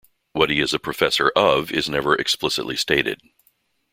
[0.33, 3.21] What he is a professor "of" is never explicitly stated.